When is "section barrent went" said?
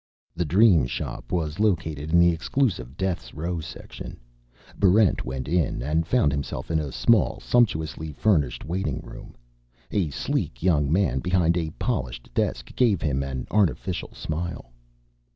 3.59-5.47